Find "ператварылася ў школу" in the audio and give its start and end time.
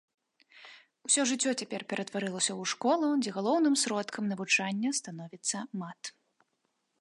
1.93-3.07